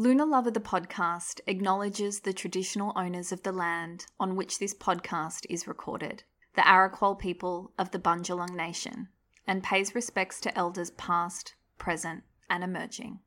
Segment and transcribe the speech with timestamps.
[0.00, 5.44] Lunar Lover the podcast acknowledges the traditional owners of the land on which this podcast
[5.50, 9.08] is recorded, the Arakwal people of the Bundjalung Nation,
[9.46, 13.20] and pays respects to elders past, present, and emerging.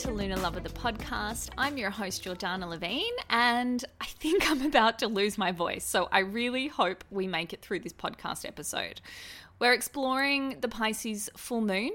[0.00, 1.50] To Lunar Lover the podcast.
[1.58, 5.84] I'm your host Jordanna Levin and I think I'm about to lose my voice.
[5.84, 9.02] So I really hope we make it through this podcast episode.
[9.58, 11.90] We're exploring the Pisces full moon.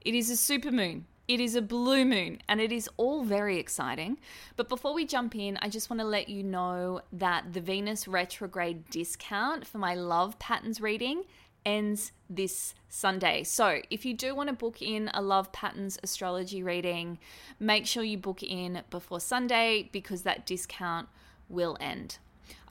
[0.00, 1.06] It is a super moon.
[1.28, 4.18] It is a blue moon and it is all very exciting.
[4.56, 8.08] But before we jump in, I just want to let you know that the Venus
[8.08, 11.22] retrograde discount for my love patterns reading
[11.64, 13.42] ends this Sunday.
[13.42, 17.18] So, if you do want to book in a Love Patterns astrology reading,
[17.58, 21.08] make sure you book in before Sunday because that discount
[21.48, 22.18] will end.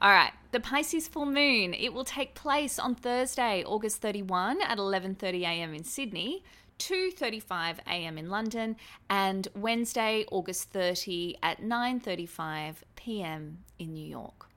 [0.01, 4.77] All right, the Pisces full moon, it will take place on Thursday, August 31 at
[4.77, 5.73] 11:30 a.m.
[5.73, 6.43] in Sydney.
[6.79, 8.17] 2:35 a.m.
[8.17, 8.77] in London
[9.09, 13.65] and Wednesday August 30 at 9:35 p.m.
[13.77, 14.47] in New York.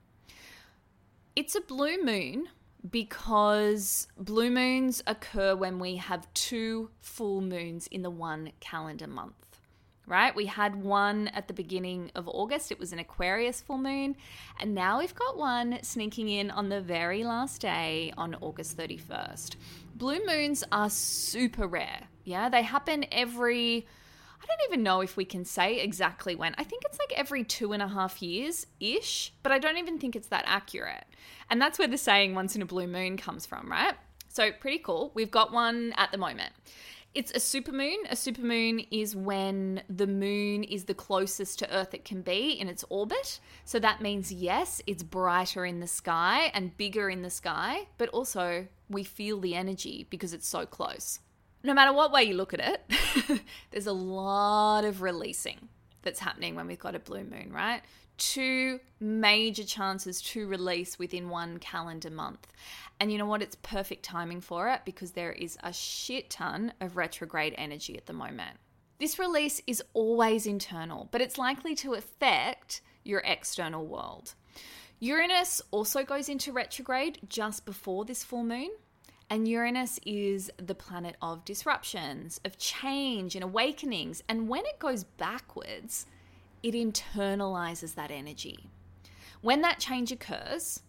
[1.35, 2.47] It's a blue moon
[2.89, 9.33] because blue moons occur when we have two full moons in the one calendar month.
[10.05, 10.35] Right?
[10.35, 12.73] We had one at the beginning of August.
[12.73, 14.17] It was an Aquarius full moon.
[14.59, 19.55] And now we've got one sneaking in on the very last day on August 31st.
[19.95, 22.01] Blue moons are super rare.
[22.25, 23.87] Yeah, they happen every
[24.43, 26.53] I don't even know if we can say exactly when.
[26.57, 29.99] I think it's like every two and a half years ish, but I don't even
[29.99, 31.05] think it's that accurate.
[31.49, 33.93] And that's where the saying once in a blue moon comes from, right?
[34.27, 35.11] So, pretty cool.
[35.13, 36.51] We've got one at the moment.
[37.13, 37.97] It's a supermoon.
[38.09, 42.67] A supermoon is when the moon is the closest to Earth it can be in
[42.67, 43.39] its orbit.
[43.65, 48.09] So that means, yes, it's brighter in the sky and bigger in the sky, but
[48.09, 51.19] also we feel the energy because it's so close
[51.63, 53.41] no matter what way you look at it,
[53.71, 55.69] there's a lot of releasing
[56.01, 57.81] that's happening when we've got a blue moon, right?
[58.17, 62.47] Two major chances to release within one calendar month.
[62.99, 63.41] And you know what?
[63.41, 68.05] It's perfect timing for it because there is a shit ton of retrograde energy at
[68.05, 68.57] the moment.
[68.99, 74.35] This release is always internal, but it's likely to affect your external world.
[74.99, 78.69] Uranus also goes into retrograde just before this full moon.
[79.33, 84.21] And Uranus is the planet of disruptions, of change and awakenings.
[84.29, 86.05] And when it goes backwards,
[86.61, 88.69] it internalizes that energy.
[89.41, 90.81] When that change occurs,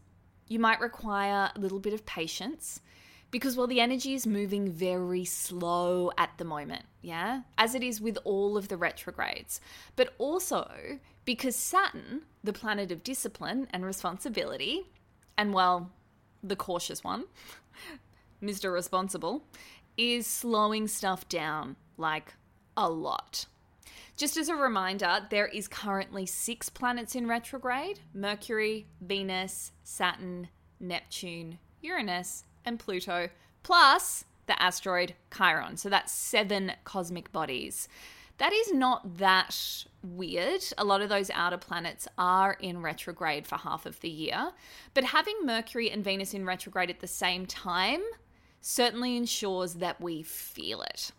[0.47, 2.83] you might require a little bit of patience
[3.31, 7.99] because, well, the energy is moving very slow at the moment, yeah, as it is
[7.99, 9.59] with all of the retrogrades.
[9.97, 14.83] But also because Saturn, the planet of discipline and responsibility,
[15.39, 15.93] and well,
[16.43, 17.25] the cautious one,
[18.45, 18.73] Mr.
[18.73, 19.45] Responsible,
[19.97, 22.35] is slowing stuff down like
[22.77, 23.47] a lot.
[24.17, 31.59] Just as a reminder, there is currently six planets in retrograde Mercury, Venus, Saturn, Neptune,
[31.83, 33.29] Uranus, and Pluto,
[33.63, 35.77] plus the asteroid Chiron.
[35.77, 37.89] So that's seven cosmic bodies.
[38.39, 40.63] That is not that weird.
[40.77, 44.51] A lot of those outer planets are in retrograde for half of the year.
[44.93, 48.03] But having Mercury and Venus in retrograde at the same time
[48.67, 51.11] certainly ensures that we feel it.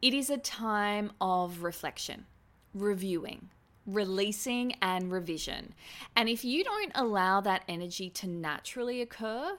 [0.00, 2.24] It is a time of reflection,
[2.72, 3.50] reviewing,
[3.86, 5.74] releasing, and revision.
[6.16, 9.58] And if you don't allow that energy to naturally occur,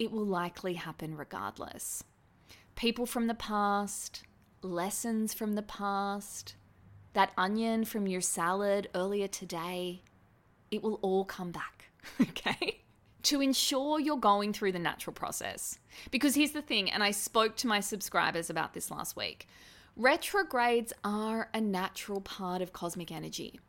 [0.00, 2.02] it will likely happen regardless.
[2.74, 4.24] People from the past,
[4.62, 6.56] lessons from the past,
[7.12, 10.02] that onion from your salad earlier today,
[10.72, 11.84] it will all come back,
[12.20, 12.81] okay?
[13.24, 15.78] To ensure you're going through the natural process.
[16.10, 19.46] Because here's the thing, and I spoke to my subscribers about this last week
[19.96, 23.60] retrogrades are a natural part of cosmic energy.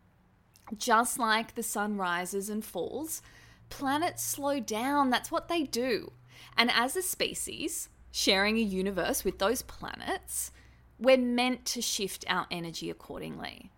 [0.78, 3.22] Just like the sun rises and falls,
[3.70, 5.10] planets slow down.
[5.10, 6.14] That's what they do.
[6.58, 10.52] And as a species, sharing a universe with those planets,
[10.98, 13.72] we're meant to shift our energy accordingly.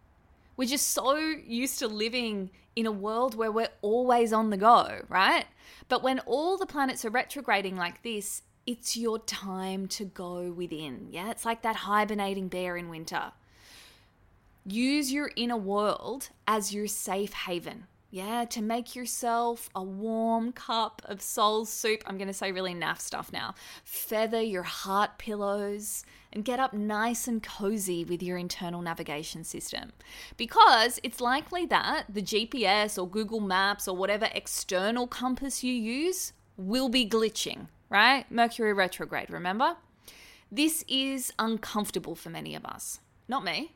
[0.57, 5.01] We're just so used to living in a world where we're always on the go,
[5.09, 5.45] right?
[5.87, 11.07] But when all the planets are retrograding like this, it's your time to go within.
[11.11, 13.31] Yeah, it's like that hibernating bear in winter.
[14.65, 17.85] Use your inner world as your safe haven.
[18.15, 22.01] Yeah, to make yourself a warm cup of soul soup.
[22.07, 23.56] I'm going to say really naff stuff now.
[23.83, 29.91] Feather your heart pillows and get up nice and cozy with your internal navigation system.
[30.38, 36.31] Because it's likely that the GPS or Google Maps or whatever external compass you use
[36.56, 38.31] will be glitching, right?
[38.31, 39.75] Mercury retrograde, remember?
[40.50, 43.01] This is uncomfortable for many of us.
[43.27, 43.75] Not me.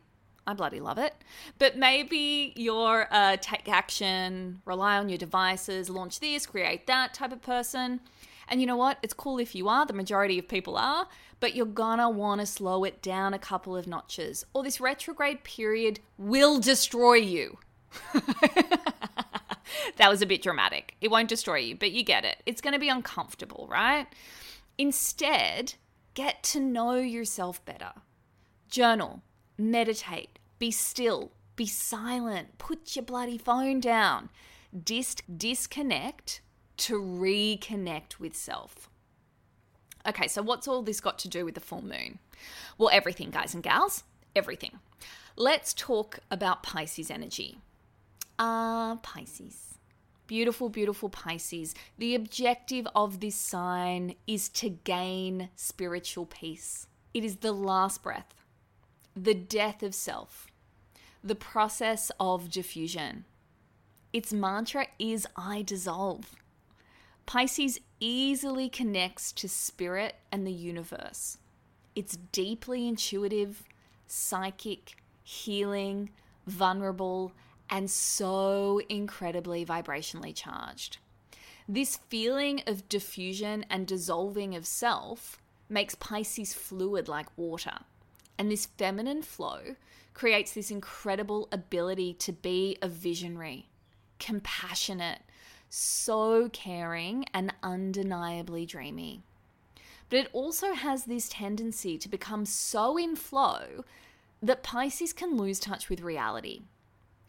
[0.50, 1.13] I bloody love it.
[1.60, 7.31] But maybe you're a take action, rely on your devices, launch this, create that type
[7.31, 8.00] of person.
[8.48, 8.98] And you know what?
[9.04, 11.07] It's cool if you are, the majority of people are,
[11.40, 16.00] but you're gonna wanna slow it down a couple of notches, or this retrograde period
[16.18, 17.60] will destroy you.
[18.13, 20.96] that was a bit dramatic.
[21.00, 22.42] It won't destroy you, but you get it.
[22.48, 24.07] It's gonna be uncomfortable, right?
[24.80, 25.75] Instead,
[26.16, 27.92] get to know yourself better.
[28.68, 29.22] Journal,
[29.59, 34.29] meditate, be still, be silent, put your bloody phone down.
[34.83, 36.41] Dis- disconnect
[36.77, 38.89] to reconnect with self.
[40.07, 42.19] Okay, so what's all this got to do with the full moon?
[42.77, 44.03] Well, everything, guys and gals,
[44.35, 44.79] everything.
[45.35, 47.59] Let's talk about Pisces energy.
[48.38, 49.75] Ah, uh, Pisces.
[50.27, 51.75] Beautiful, beautiful Pisces.
[51.97, 56.88] The objective of this sign is to gain spiritual peace.
[57.13, 58.33] It is the last breath,
[59.21, 60.48] the death of self,
[61.24, 63.25] the process of diffusion.
[64.13, 66.36] Its mantra is I dissolve.
[67.25, 71.38] Pisces easily connects to spirit and the universe.
[71.95, 73.63] It's deeply intuitive,
[74.07, 76.12] psychic, healing,
[76.48, 77.33] vulnerable,
[77.69, 80.98] and so incredibly vibrationally charged.
[81.68, 87.80] This feeling of diffusion and dissolving of self makes Pisces fluid like water.
[88.39, 89.75] And this feminine flow
[90.13, 93.68] creates this incredible ability to be a visionary,
[94.18, 95.19] compassionate,
[95.69, 99.24] so caring, and undeniably dreamy.
[100.09, 103.83] But it also has this tendency to become so in flow
[104.41, 106.62] that Pisces can lose touch with reality.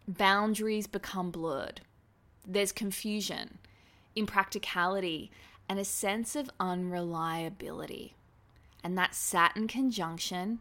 [0.06, 1.80] Boundaries become blurred.
[2.46, 3.58] There's confusion,
[4.14, 5.30] impracticality,
[5.68, 8.14] and a sense of unreliability.
[8.82, 10.60] And that Saturn conjunction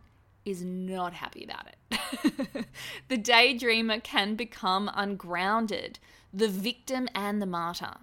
[0.50, 2.66] is not happy about it.
[3.08, 6.00] the daydreamer can become ungrounded,
[6.34, 7.96] the victim and the martyr.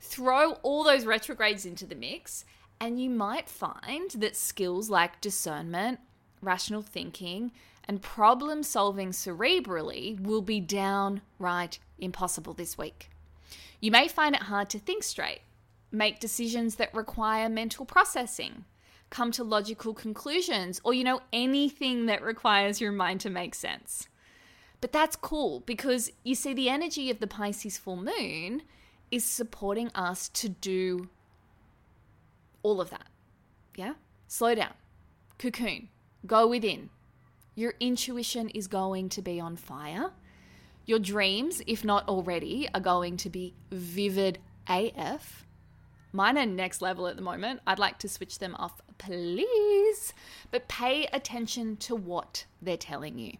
[0.00, 2.44] Throw all those retrogrades into the mix,
[2.80, 6.00] and you might find that skills like discernment,
[6.40, 7.52] rational thinking,
[7.84, 13.10] and problem solving cerebrally will be downright impossible this week.
[13.80, 15.40] You may find it hard to think straight,
[15.90, 18.64] make decisions that require mental processing,
[19.10, 24.08] come to logical conclusions or, you know, anything that requires your mind to make sense.
[24.80, 28.62] But that's cool because you see, the energy of the Pisces full moon
[29.10, 31.08] is supporting us to do
[32.62, 33.06] all of that.
[33.74, 33.94] Yeah?
[34.26, 34.74] Slow down,
[35.38, 35.88] cocoon,
[36.26, 36.90] go within.
[37.54, 40.10] Your intuition is going to be on fire.
[40.86, 45.44] Your dreams, if not already, are going to be vivid AF.
[46.12, 47.60] Mine are next level at the moment.
[47.66, 50.12] I'd like to switch them off, please.
[50.50, 53.34] But pay attention to what they're telling you.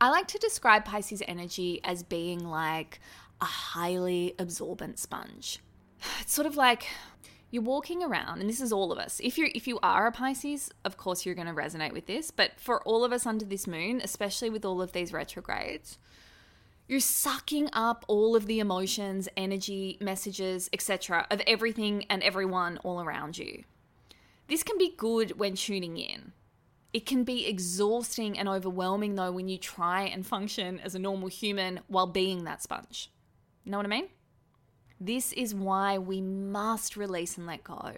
[0.00, 3.00] I like to describe Pisces energy as being like
[3.40, 5.60] a highly absorbent sponge.
[6.20, 6.86] It's sort of like
[7.50, 9.20] you're walking around and this is all of us.
[9.22, 12.30] If you if you are a Pisces, of course you're going to resonate with this,
[12.30, 15.98] but for all of us under this moon, especially with all of these retrogrades,
[16.86, 23.00] you're sucking up all of the emotions, energy, messages, etc., of everything and everyone all
[23.02, 23.64] around you.
[24.48, 26.32] This can be good when tuning in.
[26.92, 31.28] It can be exhausting and overwhelming, though, when you try and function as a normal
[31.28, 33.10] human while being that sponge.
[33.64, 34.08] You know what I mean?
[34.98, 37.92] This is why we must release and let go.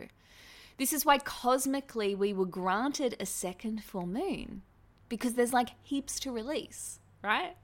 [0.77, 4.63] This is why cosmically we were granted a second full moon
[5.09, 7.55] because there's like heaps to release, right?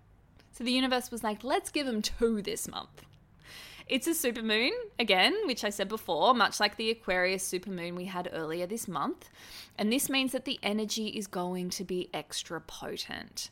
[0.52, 3.02] So the universe was like, let's give them two this month.
[3.86, 8.28] It's a supermoon, again, which I said before, much like the Aquarius supermoon we had
[8.32, 9.30] earlier this month.
[9.78, 13.50] And this means that the energy is going to be extra potent.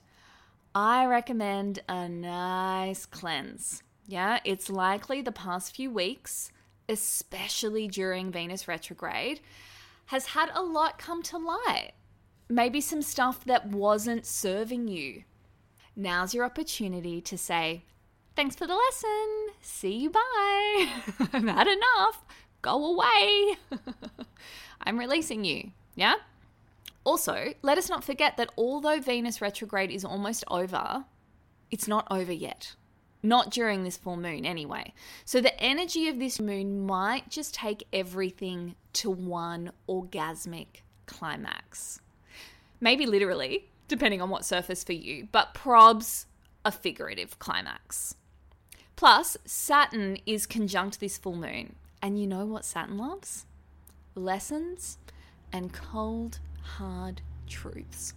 [0.75, 3.85] I recommend a nice cleanse.
[4.09, 6.51] Yeah, it's likely the past few weeks,
[6.89, 9.41] especially during Venus retrograde,
[10.07, 11.93] has had a lot come to light.
[12.49, 15.23] Maybe some stuff that wasn't serving you.
[15.95, 17.85] Now's your opportunity to say,
[18.37, 19.47] Thanks for the lesson.
[19.61, 20.21] See you bye.
[21.33, 22.25] I've had enough.
[22.63, 23.57] Go away.
[24.81, 25.71] I'm releasing you.
[25.95, 26.15] Yeah?
[27.05, 31.05] Also, let us not forget that although Venus retrograde is almost over,
[31.71, 32.75] it's not over yet.
[33.23, 34.93] Not during this full moon, anyway.
[35.25, 42.01] So the energy of this moon might just take everything to one orgasmic climax.
[42.81, 46.27] Maybe literally, depending on what surface for you, but probs
[46.65, 48.17] a figurative climax.
[48.97, 51.77] Plus, Saturn is conjunct this full moon.
[52.01, 53.47] And you know what Saturn loves?
[54.15, 54.99] Lessons
[55.53, 58.15] and cold, hard truths.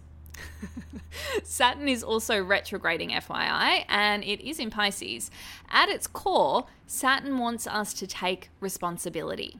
[1.42, 5.30] Saturn is also retrograding, FYI, and it is in Pisces.
[5.70, 9.58] At its core, Saturn wants us to take responsibility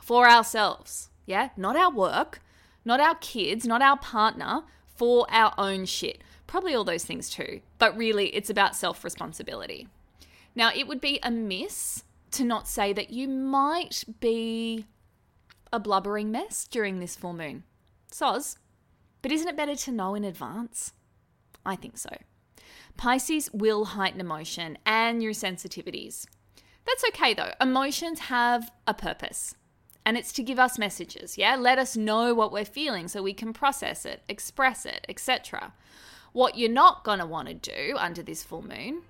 [0.00, 1.10] for ourselves.
[1.26, 2.40] Yeah, not our work,
[2.84, 4.62] not our kids, not our partner,
[4.94, 6.22] for our own shit.
[6.46, 9.88] Probably all those things too, but really it's about self responsibility.
[10.56, 14.86] Now, it would be amiss to not say that you might be
[15.72, 17.62] a blubbering mess during this full moon.
[18.10, 18.56] Soz.
[19.20, 20.92] But isn't it better to know in advance?
[21.64, 22.10] I think so.
[22.96, 26.26] Pisces will heighten emotion and your sensitivities.
[26.86, 27.52] That's okay though.
[27.60, 29.54] Emotions have a purpose.
[30.06, 31.56] And it's to give us messages, yeah?
[31.56, 35.72] Let us know what we're feeling so we can process it, express it, etc.
[36.32, 39.02] What you're not going to want to do under this full moon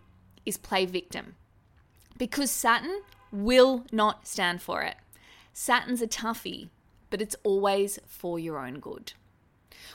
[0.47, 1.35] is play victim.
[2.17, 4.97] Because Saturn will not stand for it.
[5.53, 6.69] Saturn's a toughie,
[7.11, 9.12] but it's always for your own good.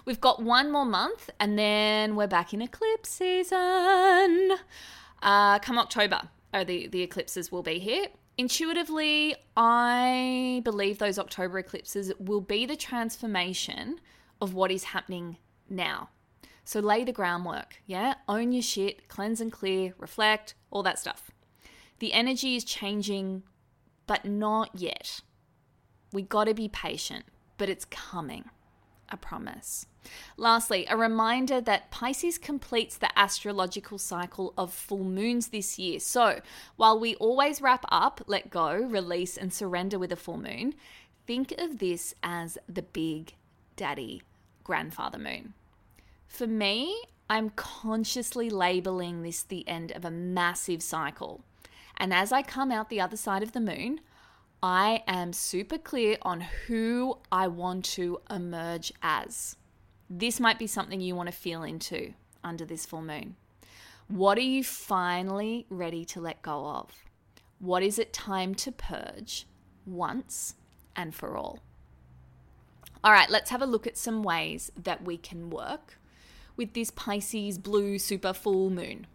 [0.06, 4.52] We've got one more month and then we're back in eclipse season.
[5.22, 6.22] Uh, come October,
[6.54, 8.08] oh, the, the eclipses will be here.
[8.38, 14.00] Intuitively, I believe those October eclipses will be the transformation
[14.40, 15.38] of what is happening
[15.70, 16.10] now.
[16.64, 18.16] So lay the groundwork, yeah?
[18.28, 21.32] Own your shit, cleanse and clear, reflect, all that stuff.
[22.00, 23.44] The energy is changing,
[24.08, 25.22] but not yet.
[26.14, 27.26] We got to be patient,
[27.58, 28.50] but it's coming.
[29.12, 29.86] I promise.
[30.38, 36.00] Lastly, a reminder that Pisces completes the astrological cycle of full moons this year.
[36.00, 36.40] So,
[36.78, 40.76] while we always wrap up, let go, release, and surrender with a full moon,
[41.28, 43.36] think of this as the big
[43.76, 44.24] daddy
[44.64, 45.54] grandfather moon.
[46.32, 46.96] For me,
[47.30, 51.44] I'm consciously labeling this the end of a massive cycle.
[51.98, 54.00] And as I come out the other side of the moon,
[54.64, 59.58] I am super clear on who I want to emerge as.
[60.10, 62.14] This might be something you want to feel into
[62.46, 63.36] under this full moon.
[64.08, 66.94] What are you finally ready to let go of?
[67.60, 69.46] What is it time to purge
[69.86, 70.56] once
[70.96, 71.60] and for all?
[73.04, 75.98] All right, let's have a look at some ways that we can work
[76.62, 79.08] with this Pisces blue super full moon.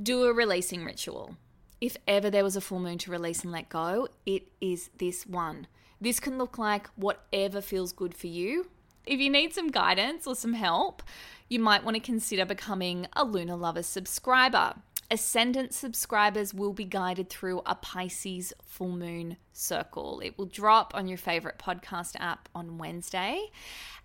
[0.00, 1.36] Do a releasing ritual
[1.80, 5.26] if ever there was a full moon to release and let go, it is this
[5.26, 5.66] one.
[6.00, 8.68] This can look like whatever feels good for you.
[9.06, 11.02] If you need some guidance or some help,
[11.48, 14.74] you might want to consider becoming a Lunar Lover subscriber.
[15.10, 20.20] Ascendant subscribers will be guided through a Pisces full moon circle.
[20.22, 23.46] It will drop on your favorite podcast app on Wednesday.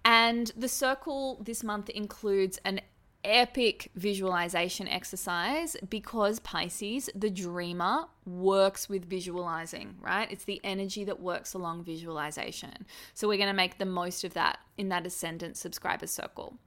[0.05, 2.79] And the circle this month includes an
[3.25, 10.31] epic visualization exercise because Pisces, the dreamer, works with visualizing, right?
[10.31, 12.85] It's the energy that works along visualization.
[13.13, 16.57] So we're going to make the most of that in that ascendant subscriber circle.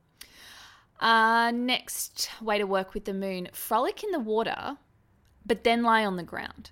[1.00, 4.76] Uh, next way to work with the moon frolic in the water,
[5.45, 6.71] but then lie on the ground.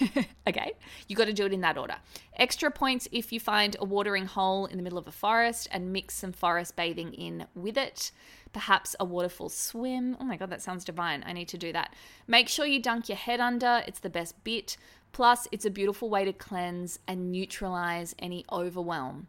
[0.46, 0.72] okay,
[1.08, 1.96] you got to do it in that order.
[2.36, 5.92] Extra points if you find a watering hole in the middle of a forest and
[5.92, 8.12] mix some forest bathing in with it
[8.56, 10.16] perhaps a waterfall swim.
[10.18, 11.22] Oh my God, that sounds divine.
[11.26, 11.92] I need to do that.
[12.26, 14.78] Make sure you dunk your head under, it's the best bit.
[15.12, 19.26] Plus, it's a beautiful way to cleanse and neutralize any overwhelm,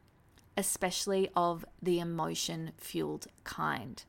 [0.56, 4.06] especially of the emotion fueled kind.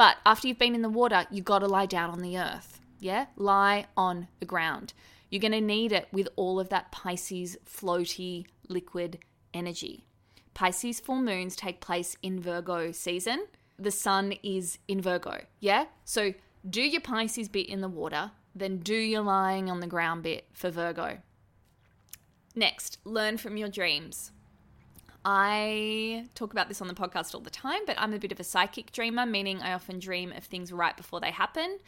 [0.00, 2.80] But after you've been in the water, you got to lie down on the earth.
[3.00, 3.26] Yeah?
[3.36, 4.94] Lie on the ground.
[5.28, 9.18] You're going to need it with all of that Pisces floaty liquid
[9.52, 10.06] energy.
[10.54, 13.44] Pisces full moons take place in Virgo season
[13.78, 15.44] the sun is in Virgo.
[15.58, 15.84] Yeah?
[16.06, 16.32] So
[16.68, 20.46] do your Pisces bit in the water, then do your lying on the ground bit
[20.54, 21.18] for Virgo.
[22.54, 24.32] Next, learn from your dreams.
[25.24, 28.40] I talk about this on the podcast all the time, but I'm a bit of
[28.40, 31.78] a psychic dreamer, meaning I often dream of things right before they happen.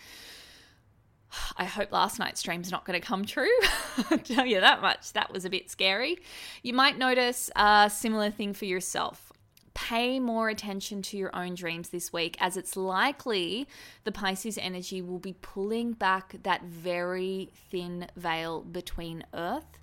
[1.57, 3.49] I hope last night's dream's not going to come true.
[4.11, 5.15] I'll tell you that much.
[5.15, 6.19] That was a bit scary.
[6.62, 9.33] You might notice a similar thing for yourself.
[9.73, 13.67] Pay more attention to your own dreams this week, as it's likely
[14.05, 19.79] the Pisces energy will be pulling back that very thin veil between Earth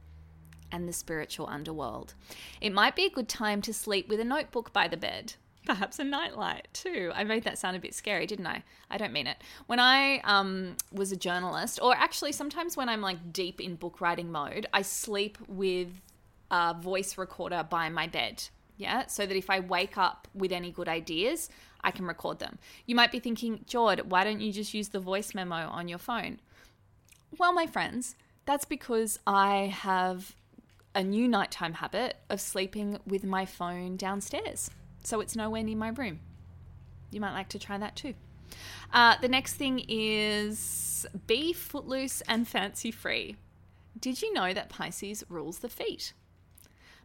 [0.72, 2.14] and the spiritual underworld.
[2.62, 5.34] It might be a good time to sleep with a notebook by the bed.
[5.66, 7.12] Perhaps a nightlight too.
[7.14, 8.64] I made that sound a bit scary, didn't I?
[8.90, 9.38] I don't mean it.
[9.68, 14.02] When I um, was a journalist, or actually sometimes when I'm like deep in book
[14.02, 15.90] writing mode, I sleep with
[16.50, 18.44] a voice recorder by my bed.
[18.78, 21.50] Yeah, so that if I wake up with any good ideas,
[21.82, 22.58] I can record them.
[22.86, 25.98] You might be thinking, Jord, why don't you just use the voice memo on your
[25.98, 26.40] phone?
[27.38, 30.34] Well, my friends, that's because I have
[30.96, 34.70] a new nighttime habit of sleeping with my phone downstairs.
[35.04, 36.20] So it's nowhere near my room.
[37.12, 38.14] You might like to try that too.
[38.92, 43.36] Uh, the next thing is be footloose and fancy free.
[44.00, 46.14] Did you know that Pisces rules the feet?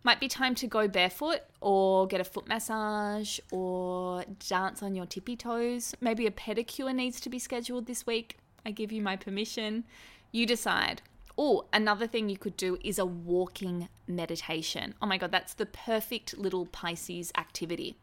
[0.02, 5.06] Might be time to go barefoot or get a foot massage or dance on your
[5.06, 5.94] tippy toes.
[6.00, 8.38] Maybe a pedicure needs to be scheduled this week.
[8.66, 9.84] I give you my permission.
[10.30, 11.00] You decide.
[11.36, 14.94] Oh, another thing you could do is a walking meditation.
[15.02, 17.96] Oh my God, that's the perfect little Pisces activity.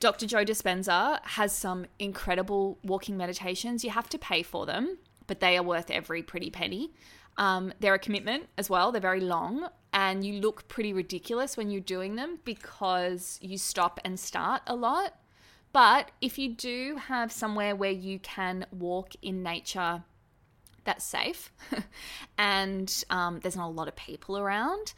[0.00, 0.26] Dr.
[0.26, 3.84] Joe Dispenza has some incredible walking meditations.
[3.84, 6.92] You have to pay for them, but they are worth every pretty penny.
[7.36, 11.70] Um, they're a commitment as well, they're very long, and you look pretty ridiculous when
[11.70, 15.14] you're doing them because you stop and start a lot.
[15.72, 20.02] But if you do have somewhere where you can walk in nature
[20.84, 21.52] that's safe
[22.38, 24.94] and um, there's not a lot of people around,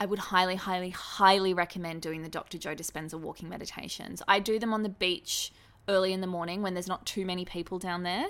[0.00, 2.56] I would highly, highly, highly recommend doing the Dr.
[2.56, 4.22] Joe Dispenza walking meditations.
[4.28, 5.52] I do them on the beach
[5.88, 8.26] early in the morning when there's not too many people down there.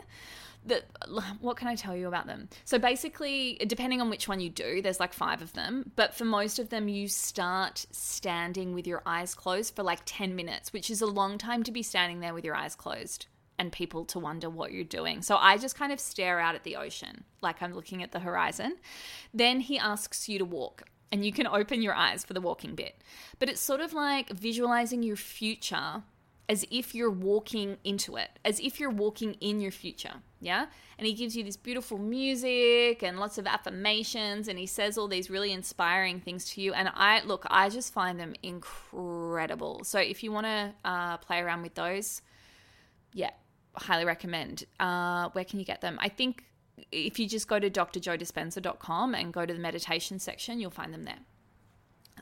[0.65, 0.83] The,
[1.41, 2.49] what can I tell you about them?
[2.65, 5.93] So basically, depending on which one you do, there's like five of them.
[5.95, 10.35] But for most of them, you start standing with your eyes closed for like 10
[10.35, 13.26] minutes, which is a long time to be standing there with your eyes closed
[13.58, 15.23] and people to wonder what you're doing.
[15.23, 18.21] So I just kind of stare out at the ocean, like I'm looking at the
[18.21, 18.76] horizon.
[19.34, 22.75] Then he asks you to walk, and you can open your eyes for the walking
[22.75, 22.97] bit.
[23.38, 26.02] But it's sort of like visualizing your future
[26.49, 30.14] as if you're walking into it, as if you're walking in your future.
[30.40, 30.66] Yeah.
[30.97, 35.08] And he gives you this beautiful music and lots of affirmations, and he says all
[35.08, 36.73] these really inspiring things to you.
[36.73, 39.84] And I look, I just find them incredible.
[39.84, 42.23] So if you want to uh, play around with those,
[43.12, 43.30] yeah,
[43.75, 44.65] highly recommend.
[44.81, 45.99] Uh, where can you get them?
[46.00, 46.45] I think
[46.93, 51.04] if you just go to drjoedispenza.com and go to the meditation section, you'll find them
[51.04, 51.19] there.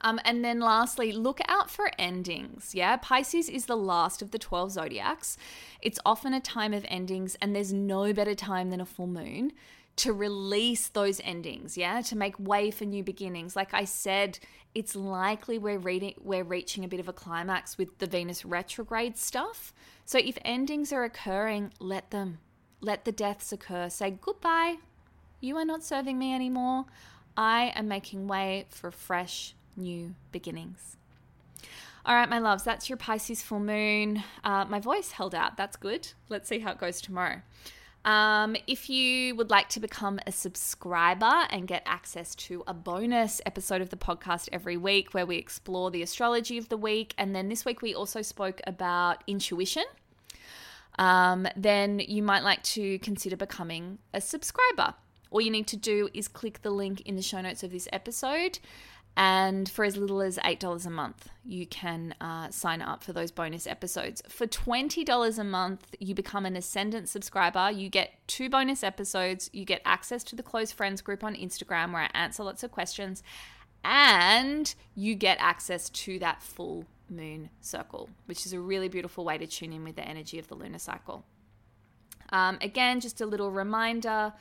[0.03, 2.75] Um, and then lastly, look out for endings.
[2.75, 5.39] Yeah, Pisces is the last of the 12 zodiacs.
[5.81, 9.53] It's often a time of endings, and there's no better time than a full moon
[9.97, 13.57] to release those endings, yeah, to make way for new beginnings.
[13.57, 14.39] Like I said,
[14.75, 19.17] it's likely we're reading we're reaching a bit of a climax with the Venus retrograde
[19.17, 19.73] stuff.
[20.05, 22.39] So if endings are occurring, let them.
[22.81, 23.89] Let the deaths occur.
[23.89, 24.77] Say goodbye.
[25.41, 26.85] You are not serving me anymore.
[27.37, 30.97] I am making way for fresh new beginnings.
[32.05, 34.23] All right, my loves, that's your Pisces full moon.
[34.45, 35.57] Uh, my voice held out.
[35.57, 36.09] That's good.
[36.29, 37.43] Let's see how it goes tomorrow.
[38.07, 43.41] Um, if you would like to become a subscriber and get access to a bonus
[43.45, 47.35] episode of the podcast every week where we explore the astrology of the week, and
[47.35, 49.83] then this week we also spoke about intuition,
[51.01, 54.95] um, then you might like to consider becoming a subscriber.
[55.33, 57.89] All you need to do is click the link in the show notes of this
[57.93, 58.61] episode
[59.17, 63.31] and for as little as $8 a month, you can uh, sign up for those
[63.31, 64.23] bonus episodes.
[64.29, 67.71] For $20 a month, you become an Ascendant subscriber.
[67.71, 69.49] You get two bonus episodes.
[69.55, 72.73] You get access to the close friends group on Instagram where I answer lots of
[72.73, 73.23] questions.
[73.83, 79.39] And you get access to that full moon circle, which is a really beautiful way
[79.39, 81.25] to tune in with the energy of the lunar cycle.
[82.31, 84.35] Um, again, just a little reminder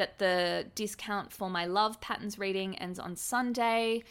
[0.00, 4.02] that the discount for my love patterns reading ends on Sunday.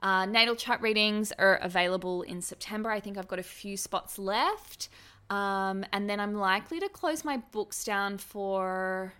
[0.00, 2.92] Uh, natal chart readings are available in September.
[2.92, 4.88] I think I've got a few spots left.
[5.30, 9.14] Um, and then I'm likely to close my books down for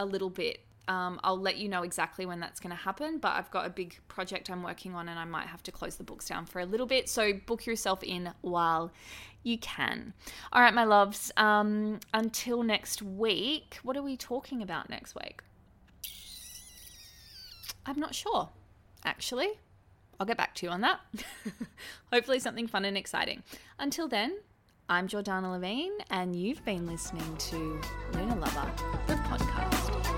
[0.00, 0.58] a little bit.
[0.88, 3.70] Um, I'll let you know exactly when that's going to happen, but I've got a
[3.70, 6.58] big project I'm working on and I might have to close the books down for
[6.58, 7.08] a little bit.
[7.08, 8.90] So book yourself in while
[9.44, 10.12] you can.
[10.52, 11.30] All right, my loves.
[11.36, 15.42] Um, until next week, what are we talking about next week?
[17.86, 18.50] I'm not sure,
[19.04, 19.50] actually.
[20.20, 21.00] I'll get back to you on that.
[22.12, 23.42] Hopefully, something fun and exciting.
[23.78, 24.38] Until then,
[24.88, 27.80] I'm Jordanna Levin, and you've been listening to
[28.14, 28.72] Lunar Lover,
[29.06, 30.17] the podcast.